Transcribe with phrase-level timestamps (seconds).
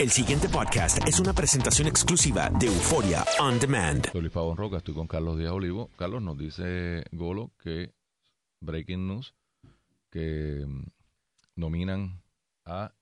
[0.00, 4.10] El siguiente podcast es una presentación exclusiva de Euforia On Demand.
[4.10, 5.90] Soy Luis Pavón Roca, estoy con Carlos Díaz Olivo.
[5.98, 7.92] Carlos nos dice Golo que
[8.62, 9.34] Breaking News
[10.08, 10.86] que mm,
[11.56, 12.22] nominan
[12.64, 12.94] a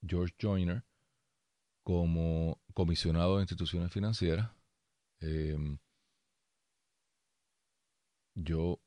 [0.00, 0.84] George Joyner
[1.84, 4.52] como comisionado de instituciones financieras.
[5.20, 5.76] Em,
[8.34, 8.80] yo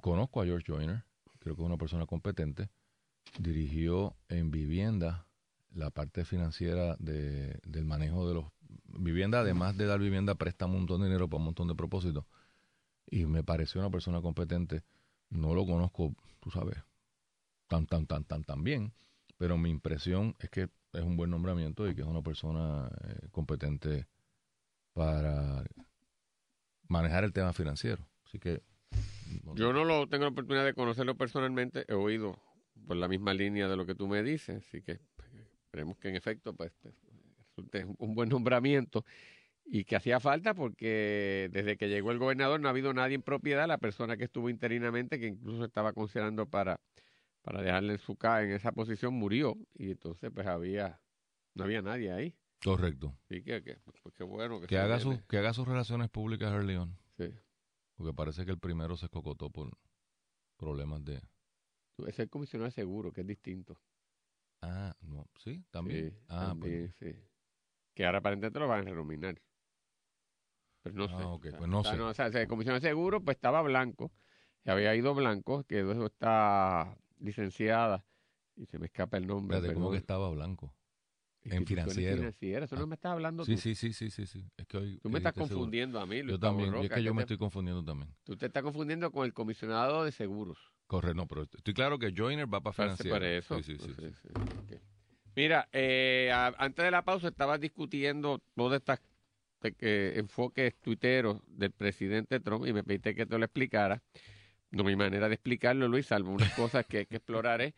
[0.00, 1.04] conozco a George Joyner,
[1.40, 2.70] creo que es una persona competente.
[3.38, 5.26] Dirigió en vivienda
[5.72, 8.46] la parte financiera de, del manejo de los
[8.86, 12.24] viviendas, además de dar vivienda, presta un montón de dinero para un montón de propósitos.
[13.06, 14.82] Y me pareció una persona competente.
[15.30, 16.76] No lo conozco, tú sabes,
[17.68, 18.92] tan, tan, tan, tan, tan bien,
[19.36, 23.28] pero mi impresión es que es un buen nombramiento y que es una persona eh,
[23.30, 24.08] competente
[24.92, 25.64] para
[26.88, 28.06] manejar el tema financiero.
[28.24, 28.62] Así que
[29.54, 32.36] yo no lo tengo la oportunidad de conocerlo personalmente, he oído
[32.86, 35.00] por la misma línea de lo que tú me dices, así que
[35.70, 36.94] esperemos que en efecto pues, pues,
[37.38, 39.04] resulte un buen nombramiento
[39.64, 43.22] y que hacía falta porque desde que llegó el gobernador no ha habido nadie en
[43.22, 46.80] propiedad, la persona que estuvo interinamente, que incluso estaba considerando para,
[47.42, 51.00] para dejarle en su casa en esa posición, murió y entonces pues había,
[51.54, 52.34] no había nadie ahí.
[52.64, 53.16] Correcto.
[53.28, 54.60] Sí, que, que, pues, qué bueno.
[54.60, 56.98] Que, que haga, su, que haga sus relaciones públicas, León.
[57.16, 57.32] Sí.
[57.94, 59.70] Porque parece que el primero se escocotó por
[60.58, 61.22] problemas de...
[62.06, 63.80] Es el comisionado de seguro, que es distinto.
[64.62, 66.10] Ah, no, sí, también.
[66.10, 67.14] Sí, ah, también, sí.
[67.94, 69.40] Que ahora aparentemente lo van a renominar.
[70.82, 71.22] Pero no Ah, sé.
[71.24, 72.00] ok, O sea, pues no sea, sé.
[72.00, 74.10] o sea, el comisionado de seguro pues estaba blanco.
[74.64, 78.04] Se había ido blanco, que está licenciada.
[78.56, 79.56] Y se me escapa el nombre.
[79.56, 80.74] Espérate, ¿cómo que estaba blanco?
[81.44, 82.16] en financiero.
[82.18, 83.60] financieras, Eso no Ah, me estás hablando Sí, tú.
[83.60, 84.44] sí, sí, sí, sí, sí.
[84.56, 85.64] Es que hoy Tú me estás dijiste seguro.
[85.64, 87.38] confundiendo a mí, Luis Yo también, y es Roca, que yo ¿qué me te- estoy
[87.38, 88.10] confundiendo también.
[88.24, 90.58] Tú te estás confundiendo con el comisionado de seguros.
[90.90, 93.14] Correcto, no, pero estoy claro que Joyner va para financiero.
[93.14, 93.62] por eso.
[93.62, 94.76] Sí, sí, sí.
[95.36, 98.98] Mira, eh, a- antes de la pausa estabas discutiendo todos estos
[99.62, 104.02] enfoques tuiteros del presidente Trump y me pediste que te lo explicara.
[104.72, 107.76] No mi manera de explicarlo, Luis, salvo unas cosas que, que exploraré.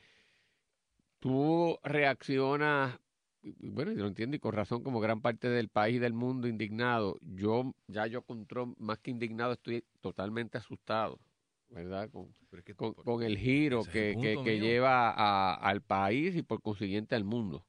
[1.19, 2.98] Tú reaccionas,
[3.42, 6.48] bueno, yo lo entiendo y con razón, como gran parte del país y del mundo
[6.48, 7.19] indignado.
[7.20, 11.20] Yo, ya yo con Trump, más que indignado, estoy totalmente asustado,
[11.72, 12.10] ¿verdad?
[12.10, 16.37] Con, Pero es que- con, con el giro que, el que- lleva a- al país
[16.37, 17.66] y por consiguiente al mundo.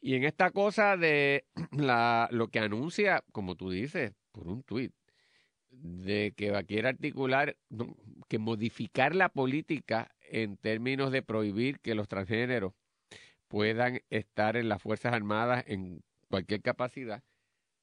[0.00, 4.92] Y en esta cosa de la, lo que anuncia, como tú dices, por un tuit,
[5.70, 7.96] de que va a quiere articular, no,
[8.28, 12.72] que modificar la política en términos de prohibir que los transgéneros
[13.48, 17.22] puedan estar en las Fuerzas Armadas en cualquier capacidad,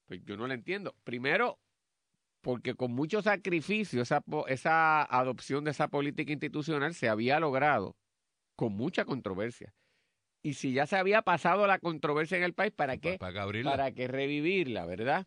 [0.06, 0.94] pues yo no lo entiendo.
[1.04, 1.58] Primero,
[2.44, 7.96] porque con mucho sacrificio esa, esa adopción de esa política institucional se había logrado
[8.54, 9.74] con mucha controversia.
[10.42, 13.16] Y si ya se había pasado la controversia en el país, ¿para qué?
[13.18, 13.70] Para, abrirla.
[13.70, 15.26] Para que revivirla, ¿verdad?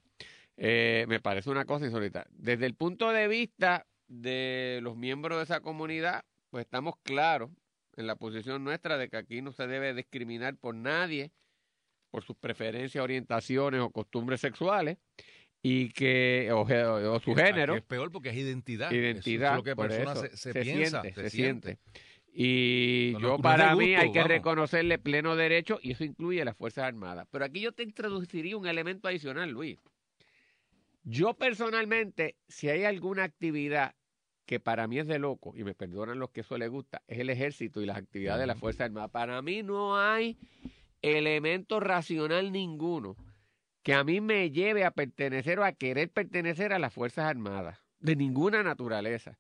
[0.58, 2.28] Eh, me parece una cosa insólita.
[2.30, 7.50] Desde el punto de vista de los miembros de esa comunidad, pues estamos claros
[7.96, 11.32] en la posición nuestra de que aquí no se debe discriminar por nadie
[12.12, 15.00] por sus preferencias, orientaciones o costumbres sexuales
[15.62, 18.92] y que o, o su género Es peor porque es identidad.
[18.92, 21.78] identidad Eso es lo que persona eso, se, se piensa, siente, se, siente.
[21.78, 21.80] siente.
[22.32, 24.30] Y No, yo no para mí gusto, hay que vamos.
[24.30, 27.28] reconocerle pleno derecho y eso incluye las Fuerzas Armadas.
[27.32, 29.80] Pero aquí yo te introduciría un elemento adicional, Luis.
[31.04, 33.96] Yo personalmente, si hay alguna actividad
[34.46, 37.20] que para mí es de loco, y me perdonan los que eso les gusta, es
[37.20, 38.60] el ejército y las actividades de las.
[38.60, 39.12] Fuerzas Armadas.
[39.12, 40.38] Para mí no hay
[41.02, 43.16] elemento racional ninguno
[43.88, 47.80] que a mí me lleve a pertenecer o a querer pertenecer a las Fuerzas Armadas,
[48.00, 49.40] de ninguna naturaleza.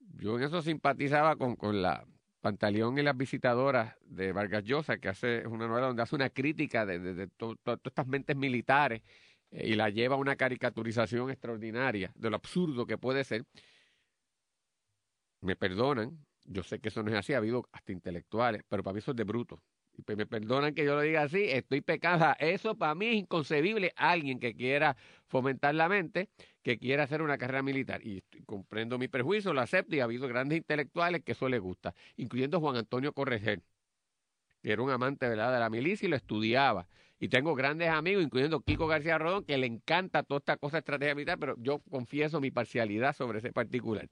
[0.00, 2.04] Yo en eso simpatizaba con, con la
[2.40, 6.84] Pantaleón y las visitadoras de Vargas Llosa, que hace una novela donde hace una crítica
[6.84, 9.02] de, de- de to- to- todas estas mentes militares
[9.52, 13.44] eh, y la lleva a una caricaturización extraordinaria de lo absurdo que puede ser.
[15.42, 18.94] Me perdonan, yo sé que eso no es así, ha habido hasta intelectuales, pero para
[18.94, 19.62] mí eso es de bruto.
[20.06, 22.36] Me perdonan que yo lo diga así, estoy pecada.
[22.38, 23.92] Eso para mí es inconcebible.
[23.96, 24.96] Alguien que quiera
[25.26, 26.28] fomentar la mente,
[26.62, 28.00] que quiera hacer una carrera militar.
[28.06, 31.94] Y comprendo mi prejuicio, lo acepto y ha habido grandes intelectuales que eso les gusta,
[32.16, 33.62] incluyendo Juan Antonio Correger,
[34.62, 35.52] que era un amante ¿verdad?
[35.52, 36.88] de la milicia y lo estudiaba.
[37.18, 40.78] Y tengo grandes amigos, incluyendo Kiko García Rodón, que le encanta toda esta cosa de
[40.80, 44.08] estrategia militar, pero yo confieso mi parcialidad sobre ese particular.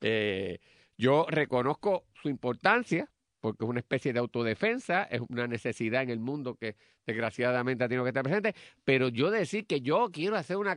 [0.00, 0.58] Eh,
[0.96, 3.10] yo reconozco su importancia,
[3.40, 7.88] porque es una especie de autodefensa, es una necesidad en el mundo que desgraciadamente ha
[7.88, 8.54] tenido que estar presente,
[8.84, 10.76] pero yo decir que yo quiero hacer una...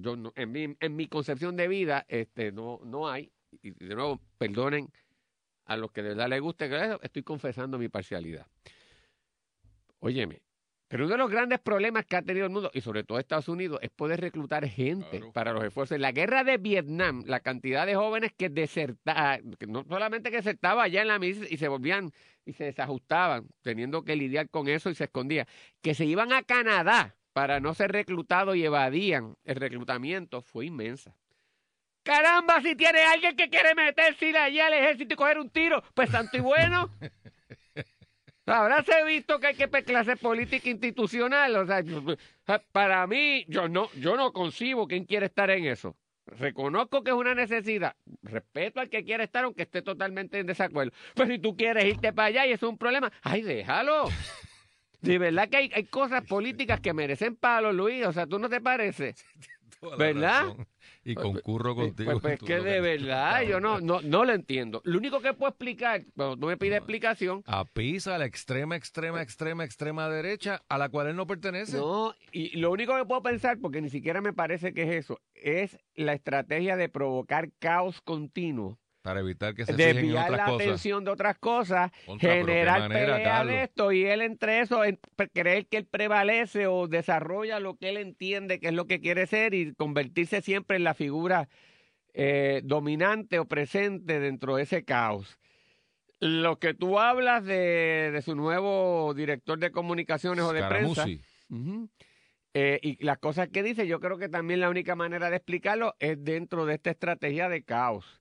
[0.00, 3.30] Yo en, mi, en mi concepción de vida este, no, no hay,
[3.62, 4.88] y de nuevo, perdonen
[5.66, 6.70] a los que de verdad les guste,
[7.02, 8.46] estoy confesando mi parcialidad.
[10.00, 10.42] Óyeme,
[10.90, 13.48] Pero uno de los grandes problemas que ha tenido el mundo, y sobre todo Estados
[13.48, 15.32] Unidos, es poder reclutar gente Claro.
[15.32, 15.94] para los esfuerzos.
[15.94, 20.38] En la guerra de Vietnam, la cantidad de jóvenes que desertaban, que no solamente que
[20.38, 22.10] desertaban allá en la milicia y se volvían
[22.44, 25.46] y se desajustaban, teniendo que lidiar con eso y se escondían,
[25.80, 31.14] que se iban a Canadá para no ser reclutados y evadían el reclutamiento, fue inmensa.
[32.02, 36.10] Caramba, si tiene alguien que quiere meterse allá al ejército y coger un tiro, pues
[36.10, 36.90] santo y bueno.
[38.50, 41.54] Habráse visto que hay que clase política institucional.
[41.56, 41.82] O sea,
[42.72, 45.96] para mí, yo no, yo no concibo quién quiere estar en eso.
[46.26, 47.94] Reconozco que es una necesidad.
[48.22, 50.92] Respeto al que quiere estar, aunque esté totalmente en desacuerdo.
[51.14, 54.08] Pero si tú quieres irte para allá y es un problema, ¡ay, déjalo!
[55.00, 58.04] De verdad que hay, hay cosas políticas que merecen palo, Luis.
[58.06, 59.14] O sea, ¿tú no te parece?
[59.80, 60.42] Toda la ¿Verdad?
[60.42, 60.66] razón.
[61.04, 62.10] Y concurro Pues, contigo.
[62.12, 64.82] Pues, pues en tu que de verdad yo no, no, no lo entiendo.
[64.84, 68.76] Lo único que puedo explicar, cuando tú me pides explicación, A pisa a la extrema,
[68.76, 71.78] extrema, extrema, extrema derecha a la cual él no pertenece.
[71.78, 75.20] No, y lo único que puedo pensar, porque ni siquiera me parece que es eso,
[75.34, 80.38] es la estrategia de provocar caos continuo, Para evitar que se fijen en desviar otras
[80.38, 80.66] la cosas.
[80.66, 83.54] atención de otras cosas, Contra, generar manera, pelea Carlos.
[83.54, 84.98] de esto, y él entre eso, en-
[85.32, 89.26] creer que él prevalece o desarrolla lo que él entiende que es lo que quiere
[89.26, 91.48] ser y convertirse siempre en la figura
[92.12, 95.38] eh, dominante o presente dentro de ese caos.
[96.18, 101.06] Lo que tú hablas de, de su nuevo director de comunicaciones o de prensa.
[102.52, 105.94] Eh, y las cosas que dice, yo creo que también la única manera de explicarlo
[106.00, 108.19] es dentro de esta estrategia de caos.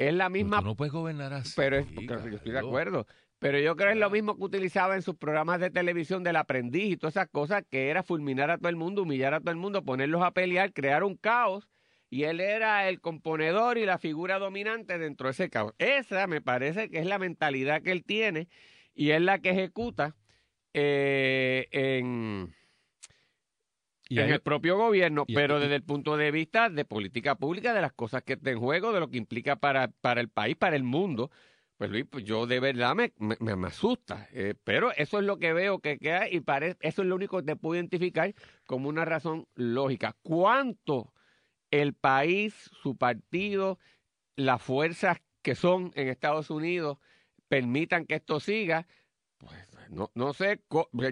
[0.00, 1.52] Es la Pero misma, tú no puedes gobernar así.
[1.54, 2.00] pero es, yo
[2.36, 3.06] estoy de acuerdo.
[3.38, 6.36] Pero yo creo que es lo mismo que utilizaba en sus programas de televisión del
[6.36, 9.50] aprendiz y todas esas cosas, que era fulminar a todo el mundo, humillar a todo
[9.50, 11.68] el mundo, ponerlos a pelear, crear un caos.
[12.08, 15.74] Y él era el componedor y la figura dominante dentro de ese caos.
[15.78, 18.48] Esa me parece que es la mentalidad que él tiene
[18.94, 20.16] y es la que ejecuta
[20.72, 22.54] eh, en,
[24.10, 27.36] Y en hay- el propio gobierno, y- pero desde el punto de vista de política
[27.36, 30.28] pública, de las cosas que está en juego, de lo que implica para, para el
[30.28, 31.30] país, para el mundo,
[31.76, 34.28] pues Luis, pues yo de verdad me, me, me asusta.
[34.32, 37.38] eh, pero eso es lo que veo que queda y parece, eso es lo único
[37.38, 38.34] que te puedo identificar
[38.66, 40.16] como una razón lógica.
[40.22, 41.14] ¿Cuánto
[41.70, 43.78] el país, su partido,
[44.36, 46.98] las fuerzas que son en Estados Unidos
[47.48, 48.86] permitan que esto siga?
[49.38, 50.60] Pues no, no sé,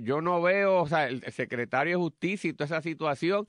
[0.02, 3.48] yo no veo, o sea, el secretario de Justicia y toda esa situación,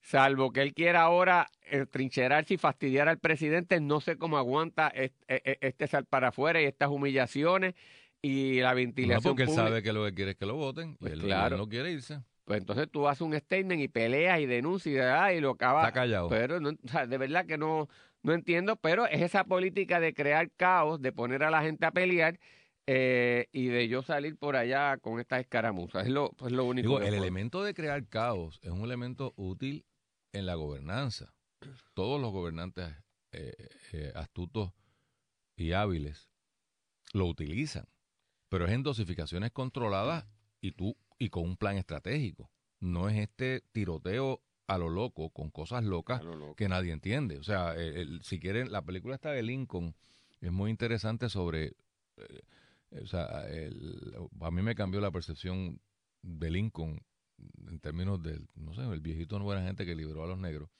[0.00, 4.88] salvo que él quiera ahora eh, trincherarse y fastidiar al presidente, no sé cómo aguanta
[4.88, 7.74] este, este sal para afuera y estas humillaciones
[8.22, 9.68] y la No, ventilación porque él pública.
[9.68, 10.96] sabe que lo que quiere es que lo voten.
[10.96, 11.56] Pues y él, claro.
[11.56, 12.20] él no quiere irse.
[12.44, 15.86] Pues entonces tú haces un statement y peleas y denuncias y, y lo acabas.
[15.88, 16.28] Está callado.
[16.28, 17.88] Pero no, o sea, de verdad que no,
[18.22, 21.90] no entiendo, pero es esa política de crear caos, de poner a la gente a
[21.92, 22.38] pelear
[22.90, 26.06] eh, y de yo salir por allá con estas escaramuzas.
[26.06, 28.80] Es lo, es lo único Digo, que el puedo- elemento de crear caos es un
[28.82, 29.84] elemento útil
[30.32, 31.34] en la gobernanza.
[31.94, 32.88] Todos los gobernantes
[33.32, 33.52] eh,
[33.92, 34.72] eh, astutos
[35.56, 36.30] y hábiles
[37.12, 37.86] lo utilizan,
[38.48, 40.26] pero es en dosificaciones controladas
[40.60, 42.50] y tú y con un plan estratégico.
[42.80, 46.54] No es este tiroteo a lo loco con cosas locas A lo loco.
[46.56, 47.36] que nadie entiende.
[47.38, 49.94] O sea, el- el- si quieren, la película está de Lincoln
[50.40, 51.72] es muy interesante sobre,
[52.16, 52.40] eh,
[52.90, 55.80] o sea, el- a mí me cambió la percepción
[56.22, 57.00] de Lincoln
[57.68, 60.70] en términos del, no sé, el viejito no buena gente que liberó a los negros,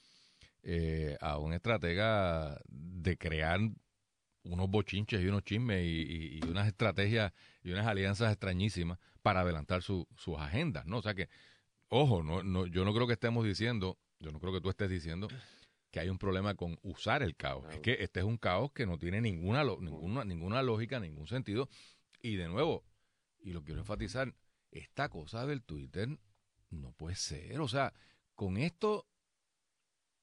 [0.63, 3.61] eh, a un estratega de crear
[4.45, 9.41] unos bochinches y unos chismes y, y- y unas estrategias y unas alianzas extrañísimas para
[9.41, 10.99] adelantar su- sus agendas, ¿no?
[10.99, 11.29] O sea que,
[11.89, 14.89] ojo, no, no, yo no creo que estemos diciendo, yo no creo que tú estés
[14.91, 15.29] diciendo
[15.91, 17.65] que hay un problema con usar el caos.
[17.71, 21.27] Es que este es un caos que no tiene ninguna, lo- ninguna, ninguna lógica, ningún
[21.29, 21.69] sentido.
[22.21, 22.85] Y de nuevo,
[23.41, 24.35] y lo quiero enfatizar,
[24.71, 26.09] esta cosa del Twitter
[26.71, 27.61] no puede ser.
[27.61, 27.93] O sea,
[28.35, 29.07] con esto,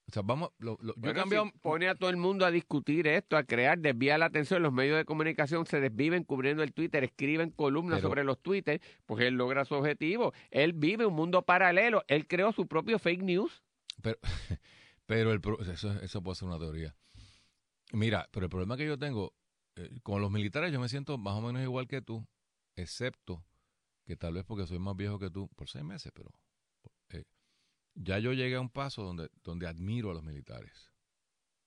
[0.07, 1.45] o sea, vamos, lo- lo- yo cambiado...
[1.45, 4.61] si pone a todo el mundo a discutir esto, a crear, desvía la atención.
[4.61, 8.81] Los medios de comunicación se desviven cubriendo el Twitter, escriben columnas Pero- sobre los Twitter,
[9.05, 10.33] pues él logra su objetivo.
[10.51, 12.03] Él vive un mundo paralelo.
[12.07, 13.63] Él creó su propio fake news.
[14.03, 14.19] Pero,
[15.07, 16.95] pero el, eso, eso puede ser una teoría.
[17.93, 19.33] Mira, pero el problema que yo tengo,
[19.75, 22.25] eh, con los militares yo me siento más o menos igual que tú,
[22.75, 23.43] excepto
[24.05, 26.31] que tal vez porque soy más viejo que tú, por seis meses, pero
[27.09, 27.23] eh,
[27.95, 30.91] ya yo llegué a un paso donde, donde admiro a los militares.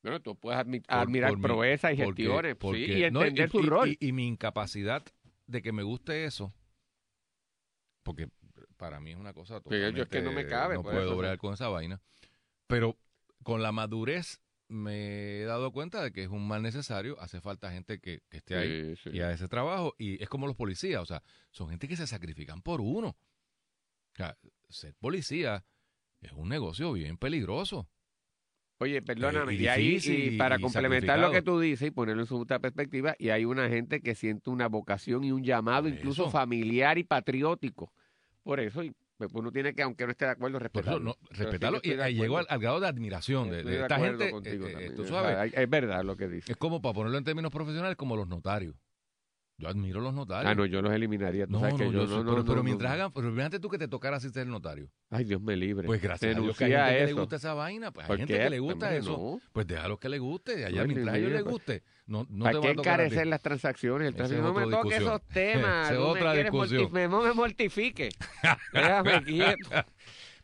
[0.03, 3.51] Bueno, tú puedes admi- Por- admirar por proezas y porque- gestiones sí, y no, entender
[3.51, 3.89] su y- rol.
[3.89, 5.03] Y, y mi incapacidad
[5.47, 6.55] de que me guste eso,
[8.05, 8.29] porque
[8.77, 11.17] para mí es una cosa yo es que no me totalmente- cabe, No por puedo
[11.17, 12.01] bregar con esa vaina.
[12.69, 12.97] Pero
[13.43, 17.19] con la madurez me he dado cuenta de que es un mal necesario.
[17.21, 19.17] Hace falta gente que, que esté ahí Sí, sí.
[19.17, 19.95] y a ese trabajo.
[19.99, 23.17] Y es como los policías, o sea, son gente que se sacrifican por uno.
[24.15, 24.37] sea,
[24.69, 25.65] ser policía
[26.21, 27.89] es un negocio bien peligroso.
[28.81, 32.23] Oye, perdóname, Eh, y ahí, y para y complementar lo que tú dices y ponerlo
[32.23, 35.85] en su justa perspectiva, y hay una gente que siente una vocación y un llamado
[35.89, 36.31] Por incluso eso.
[36.31, 37.93] familiar y patriótico.
[38.45, 38.95] Por eso, y
[39.33, 41.01] uno tiene que, aunque no esté de acuerdo, respetarlo.
[41.01, 44.31] no, sí respetarlo y eh, llegó al, grado de admiración de, de de esta gente.
[44.31, 44.95] contigo eh, eh, también.
[44.95, 46.53] tú sabes, es verdad lo que dice.
[46.53, 48.77] es como para ponerlo en términos profesionales, como los notarios.
[49.61, 50.49] Yo admiro los notarios.
[50.51, 51.47] Ah, no, yo los eliminaría.
[51.49, 53.89] No, que no, yo yo sé, no, pero, mientras hagan, pero imagínate tú que te
[53.89, 54.89] tocara así ser notario.
[55.11, 55.85] Ay, Dios me libre.
[55.85, 58.17] Pues gracias a Dios que hay gente que le gusta esa vaina, pues hay ¿Por
[58.19, 58.41] gente qué?
[58.45, 59.41] que le gusta eso.
[59.53, 62.45] Pues déjalo que le guste, allá Ay, mientras a ellos les pues, guste, no, no
[62.45, 64.07] ¿Para te qué encarecer las transacciones?
[64.09, 64.43] El tráfico?
[64.43, 65.17] No me otra toque discusión.
[65.17, 65.91] esos temas.
[65.91, 66.83] Es me otra discusión.
[66.93, 68.09] morti- No me mortifique.
[68.73, 69.71] Déjame quieto.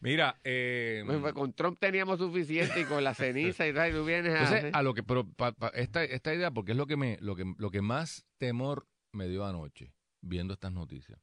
[0.00, 3.92] Mira, eh, Pues, pues, con Trump teníamos suficiente y con la ceniza y tal, y
[3.94, 4.38] tú vienes a...
[4.42, 7.16] entonces a lo que, pero pa- pa- esta, esta idea, porque es lo que me,
[7.20, 11.18] lo que, lo que más temor me dio anoche viendo estas noticias.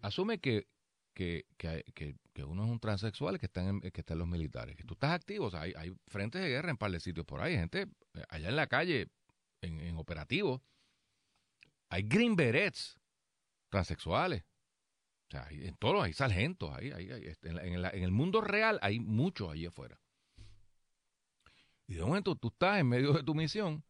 [0.00, 0.68] Asume que,
[1.14, 1.84] que, que,
[2.32, 5.10] que- uno es un transexual que están en, que están los militares, que tú estás
[5.10, 7.88] activo, o sea, hay, hay frentes de guerra en par de sitios por ahí, gente
[8.14, 9.08] eh, allá en la calle,
[9.60, 10.62] en, en operativo,
[11.88, 13.00] hay green berets
[13.70, 14.44] transexuales.
[15.26, 18.04] O sea, en todos hay sargentos, hay, hay- hay- este, en, la- en la- en
[18.04, 20.00] el mundo real hay muchos allí afuera.
[21.88, 23.82] Y de momento tú estás en medio de tu misión